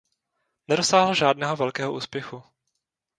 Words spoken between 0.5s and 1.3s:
Nedosáhl